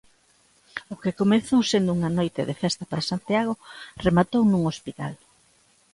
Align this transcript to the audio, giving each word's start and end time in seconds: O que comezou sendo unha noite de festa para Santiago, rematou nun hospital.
O 0.93 0.95
que 1.01 1.17
comezou 1.21 1.61
sendo 1.71 1.89
unha 1.97 2.11
noite 2.17 2.41
de 2.49 2.55
festa 2.63 2.83
para 2.89 3.07
Santiago, 3.11 3.53
rematou 4.05 4.41
nun 4.45 4.63
hospital. 4.71 5.13